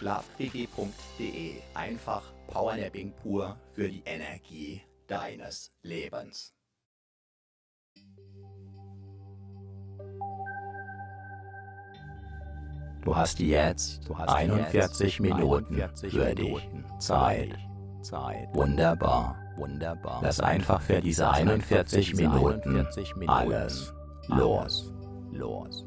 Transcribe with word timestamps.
Schlafquickie.de. 0.00 1.60
Einfach 1.74 2.22
Powernapping 2.46 3.12
pur 3.22 3.54
für 3.74 3.86
die 3.86 4.02
Energie 4.06 4.80
deines 5.06 5.70
Lebens. 5.82 6.54
Du 13.02 13.14
hast 13.14 13.40
jetzt 13.40 14.08
du 14.08 14.16
hast 14.16 14.30
41 14.30 15.00
jetzt 15.00 15.20
Minuten 15.20 15.74
41 15.74 16.12
für 16.14 16.34
dich 16.34 16.68
Zeit. 16.98 17.58
Zeit. 18.00 18.48
Wunderbar. 18.54 19.36
Wunderbar. 19.56 20.20
Lass 20.22 20.40
einfach 20.40 20.80
für 20.80 21.02
diese 21.02 21.30
41 21.30 22.14
Minuten, 22.14 22.70
41 22.70 23.16
Minuten 23.16 23.30
alles 23.30 23.92
los. 24.28 24.94
Los. 25.30 25.84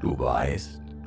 Du 0.00 0.18
weißt, 0.18 0.87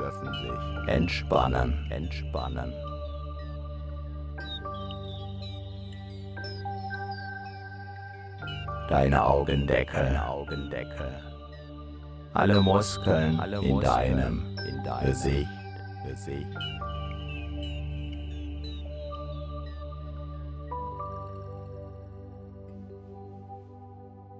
dürfen 0.00 0.32
sich 0.34 0.88
entspannen, 0.88 1.86
entspannen. 1.90 2.72
Deine 8.88 9.24
Augendeckel, 9.24 10.00
deine 10.02 10.28
Augendeckel 10.28 11.30
alle 12.32 12.60
Muskeln 12.60 13.40
alle 13.40 13.60
in 13.60 13.80
deinem, 13.80 14.56
in 14.68 14.82
deinem 14.84 15.06
Gesicht. 15.06 15.48
Gesicht. 16.06 16.46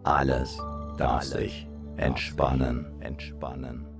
Alles 0.04 0.58
darf 0.96 1.22
sich 1.22 1.68
entspannen, 1.96 3.00
entspannen. 3.00 3.99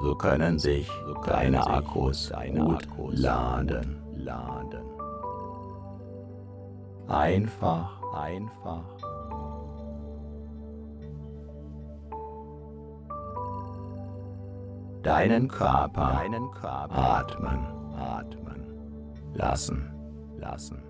So 0.00 0.14
können 0.14 0.58
sich 0.58 0.90
deine 1.26 1.66
Akkus 1.66 2.30
deine 2.30 2.60
gut 2.60 2.88
Akkus 2.88 3.20
laden, 3.20 4.02
laden. 4.16 4.84
Einfach, 7.06 8.00
einfach. 8.14 8.84
Deinen 15.02 15.48
Körper, 15.48 16.12
deinen 16.18 16.50
Körper 16.50 16.96
atmen, 16.96 17.66
atmen, 17.98 18.64
lassen, 19.34 19.92
lassen. 20.38 20.89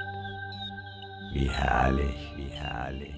Wie 1.33 1.49
herrlich, 1.49 2.33
wie 2.35 2.49
herrlich. 2.49 3.15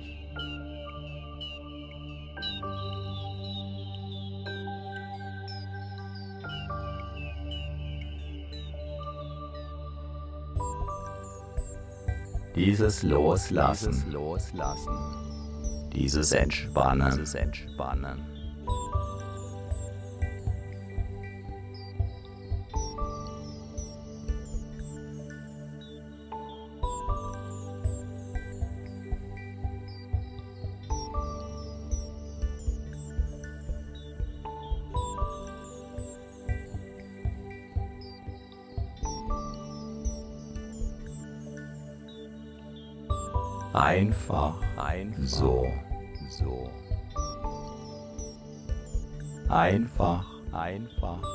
Dieses 12.56 13.02
Loslassen, 13.02 13.92
dieses 13.92 14.14
Loslassen, 14.14 15.90
dieses 15.92 16.32
Entspannen, 16.34 17.10
dieses 17.10 17.34
Entspannen. 17.34 18.43
Einfach, 43.74 44.62
einfach 44.78 45.16
so, 45.26 45.68
so. 46.30 46.70
Einfach, 49.50 50.26
einfach. 50.52 51.33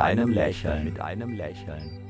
Einem 0.00 0.30
Lächeln, 0.30 0.84
mit 0.84 1.00
einem 1.00 1.34
Lächeln. 1.34 2.09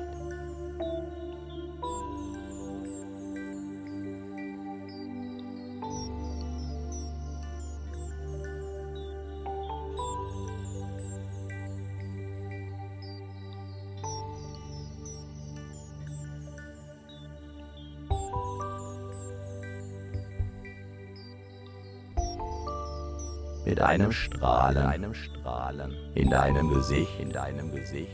mit 23.81 23.89
einem 23.89 24.11
Strahlen, 24.11 24.77
einem 24.77 25.13
Strahlen. 25.15 25.95
In 26.13 26.29
deinem 26.29 26.69
Gesicht, 26.69 27.19
in 27.19 27.31
deinem 27.31 27.71
Gesicht. 27.71 28.11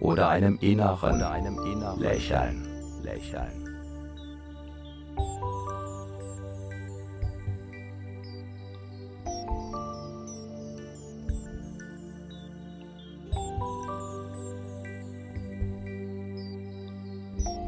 Oder 0.00 0.28
einem 0.28 0.56
inneren, 0.60 1.16
oder 1.16 1.30
einem 1.32 1.58
inneren 1.64 2.00
Lächeln, 2.00 2.64
Lächeln. 3.02 3.58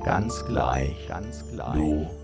Ganz 0.05 0.45
gleich, 0.47 1.09
ganz 1.09 1.45
gleich. 1.51 1.75
Du 1.75 2.24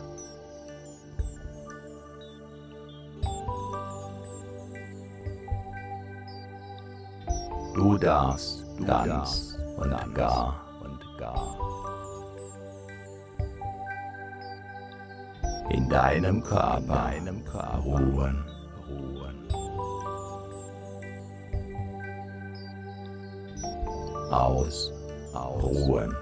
Du 7.91 7.97
darfst 7.97 8.63
du 8.79 8.85
ganz 8.85 9.05
darfst 9.05 9.57
und 9.75 10.15
gar 10.15 10.61
und 10.81 11.17
gar 11.17 11.57
in 15.69 15.89
deinem 15.89 16.41
Körper, 16.41 17.81
ruhen, 17.83 18.45
ruhen. 18.87 19.51
Aus, 24.31 24.93
ruhen. 25.33 26.15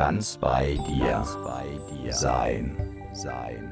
Ganz 0.00 0.38
bei 0.38 0.78
dir, 0.88 1.10
ganz 1.10 1.36
bei 1.44 1.66
dir 1.92 2.10
sein, 2.14 2.74
sein. 3.12 3.70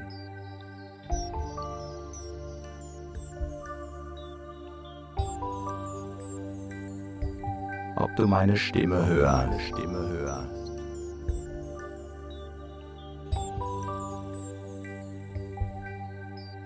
Ob 7.95 8.15
du 8.15 8.27
meine 8.27 8.55
Stimme 8.55 9.03
hörst, 9.07 9.59
Stimme 9.69 10.07
hörst. 10.07 10.71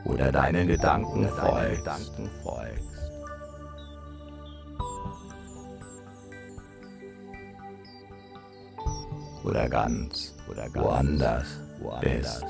Oder 0.04 0.30
deinen 0.34 0.68
Gedanken 0.68 1.30
folgst. 1.30 3.03
Oder 9.44 9.68
ganz 9.70 10.34
oder 10.50 10.70
ganz 10.70 10.86
woanders, 10.86 11.48
woanders 11.80 12.42
bist. 12.42 12.46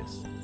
bist. 0.00 0.34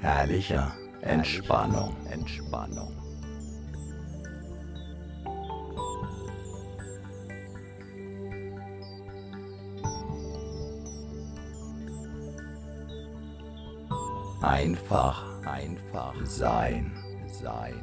Herrlicher 0.00 0.72
Entspannung, 1.02 1.94
Entspannung. 2.10 2.96
Einfach 14.42 15.29
einfach 15.70 16.14
sein, 16.24 16.92
sein. 17.26 17.74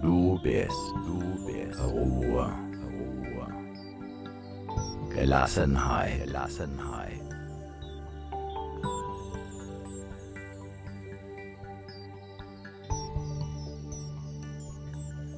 Du 0.00 0.38
bist, 0.42 0.70
du 1.06 1.18
bist 1.46 1.80
Ruhe, 1.80 2.52
Ruhe. 2.82 3.46
Gelassenheit, 5.14 6.24
Gelassenheit. 6.24 7.21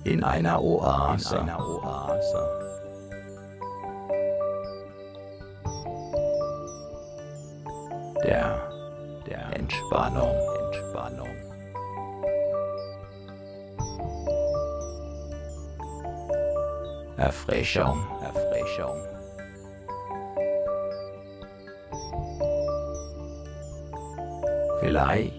In 0.04 0.22
einer 0.22 0.62
Oase. 0.62 1.36
In 1.36 1.42
einer 1.42 1.58
Oase. 1.58 2.60
Der, 8.22 8.70
der 9.26 9.58
Entspannung, 9.58 10.34
Entspannung. 10.66 11.28
Erfrischung, 17.16 18.06
Erfrischung. 18.22 18.96
Vielleicht, 24.80 25.32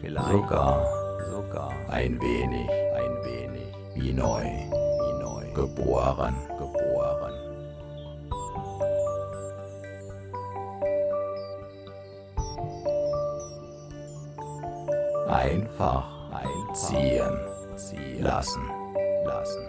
vielleicht 0.00 0.30
sogar, 0.30 0.86
sogar 1.30 1.72
ein 1.88 2.20
wenig 2.20 2.68
wie 3.94 4.12
neu, 4.12 4.42
wie 4.42 5.22
neu, 5.22 5.52
geboren, 5.54 6.34
geboren. 6.58 7.32
Einfach 15.28 16.04
einziehen, 16.32 17.38
ziehen. 17.76 18.22
Lassen, 18.22 18.62
lassen. 19.24 19.66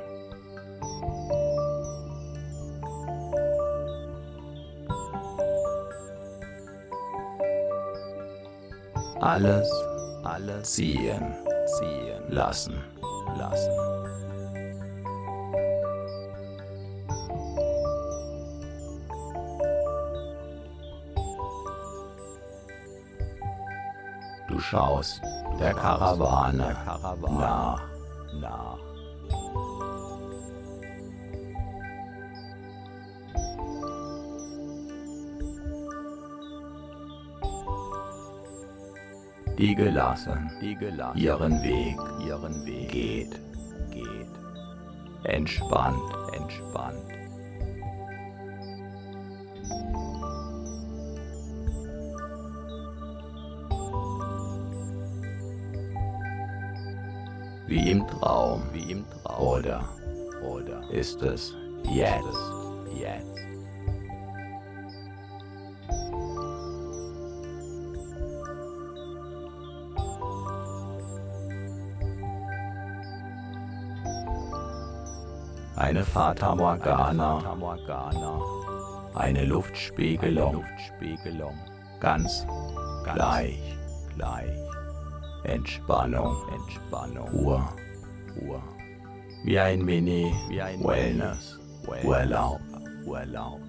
Alles, 9.20 9.72
alles 10.24 10.74
ziehen, 10.74 11.34
ziehen. 11.66 12.24
Lassen, 12.30 12.84
lassen. 13.38 14.03
Schaust 24.74 25.22
der 25.60 25.74
Karawane 25.74 26.76
nach, 27.40 27.82
nach. 28.42 28.80
Die 39.60 39.76
gelassen, 39.76 40.50
die 40.60 40.76
gelassen 40.76 41.20
ihren 41.20 41.62
Weg, 41.62 42.00
ihren 42.26 42.66
Weg 42.66 42.92
geht, 42.92 43.42
geht. 43.92 44.34
Entspannt, 45.24 46.10
entspannt. 46.34 47.23
wie 58.74 58.92
im 58.92 59.06
Traum. 59.10 59.48
Oder, 59.48 59.84
oder 60.42 60.90
ist 60.92 61.22
es 61.22 61.56
jetzt? 61.84 62.24
Jetzt. 63.00 63.34
Eine 75.76 76.04
Fata 76.04 76.56
Morgana. 76.56 77.42
Eine 79.16 79.46
Luftspiegelung. 79.46 80.54
Luftspiegelung, 80.54 81.58
Ganz 82.00 82.46
gleich. 83.04 83.78
Entspannung. 85.44 86.38
Entspannung. 86.54 87.28
Ruhe. 87.30 87.83
Ruhe, 88.40 88.62
wie 89.44 89.60
ein 89.60 89.84
Mini, 89.84 90.34
wie 90.50 90.62
ein 90.62 90.84
Wellness, 90.84 91.60
Urlaub, 92.04 92.60
Urlaub. 93.06 93.60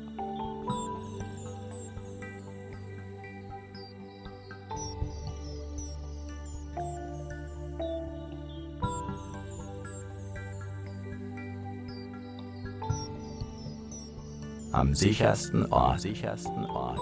am 14.74 14.92
sichersten 14.92 15.70
Ort, 15.72 16.00
sichersten 16.00 16.66
Ort. 16.66 16.98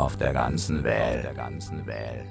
Auf 0.00 0.16
der 0.16 0.32
ganzen 0.32 0.82
Welt, 0.82 1.24
der 1.24 1.34
ganzen 1.34 1.86
Welt. 1.86 2.24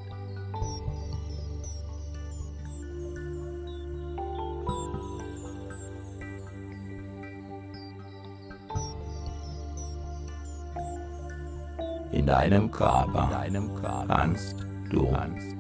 In 12.11 12.25
deinem 12.25 12.71
Körper, 12.71 13.25
in 13.25 13.53
deinem 13.53 13.75
Körper 13.75 14.05
kannst 14.07 14.55
du, 14.89 15.11
kannst 15.11 15.55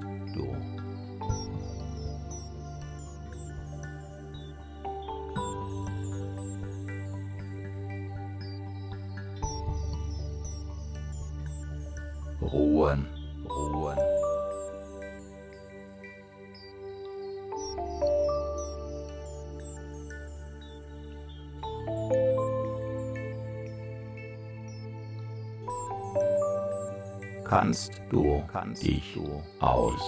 Ruhen, 12.51 13.05
ruhen. 13.47 13.97
kannst 27.49 27.91
du 28.11 28.43
kannst 28.51 28.83
dich 28.83 29.15
du 29.15 29.43
aus, 29.59 30.01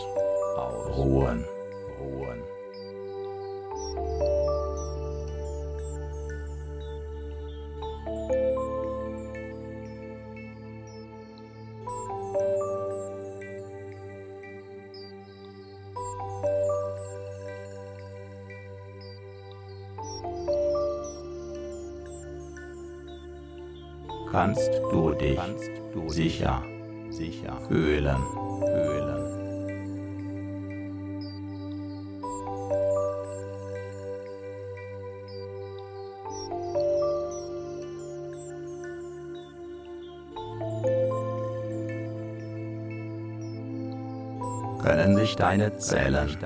sich 45.31 45.37
deine 45.37 45.77
Zellen, 45.77 46.37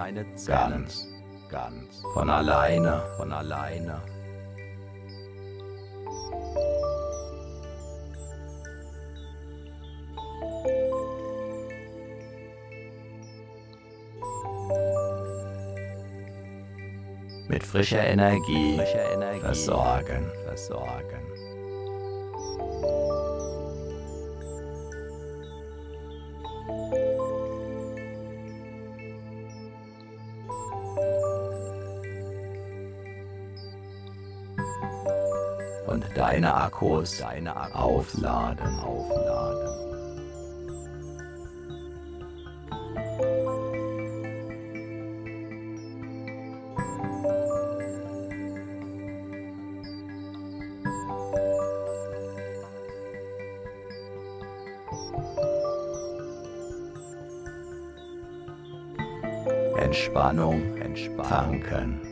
ganz, 0.46 1.08
ganz. 1.50 2.04
Von 2.14 2.30
alleine, 2.30 3.02
von 3.18 3.32
alleine. 3.32 4.02
Mit 17.48 17.64
frischer 17.64 18.06
Energie, 18.06 18.76
frischer 18.78 19.14
Energie 19.14 19.40
versorgen, 19.40 20.32
versorgen. 20.46 21.45
Deine 36.56 36.66
Akkus, 36.66 37.18
deine 37.18 37.56
Akkus. 37.56 37.76
aufladen, 37.76 38.80
aufladen. 38.80 39.86
Entspannung, 59.78 60.78
Entspannung, 60.78 61.28
tanken, 61.30 62.05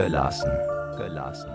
Gelassen, 0.00 0.50
gelassen. 0.96 1.50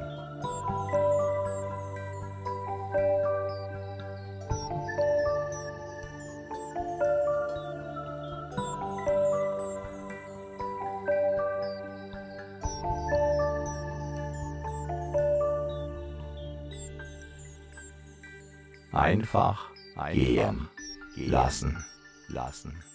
einfach, 18.93 19.71
gehen, 20.13 20.69
gehen 21.15 21.31
lassen, 21.31 21.84
lassen. 22.27 22.94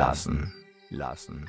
Lassen, 0.00 0.50
lassen. 0.90 1.44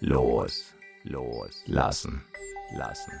los, 0.00 0.74
los, 1.04 1.62
lassen, 1.66 2.29
lassen. 2.72 3.20